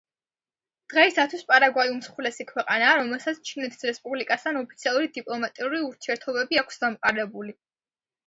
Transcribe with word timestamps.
დღეისათვის, 0.91 1.43
პარაგვაი 1.49 1.91
უმსხვილესი 1.95 2.45
ქვეყანაა, 2.51 2.95
რომელსაც 3.01 3.37
ჩინეთის 3.49 3.85
რესპუბლიკასთან 3.89 4.57
ოფიციალური 4.63 5.11
დიპლომატიური 5.19 5.83
ურთიერთობები 5.89 6.61
აქვს 6.63 6.83
დამყარებული. 6.85 7.55